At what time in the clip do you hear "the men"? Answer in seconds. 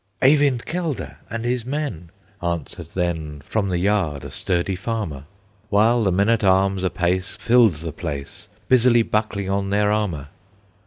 6.05-6.27